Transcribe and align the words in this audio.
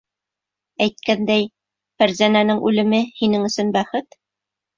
Әйткәндәй, 0.85 1.45
Фәрзәнәнең 2.01 2.63
үлеме 2.71 3.03
һинең 3.21 3.47
өсөн 3.53 3.71
бәхет. 3.79 4.21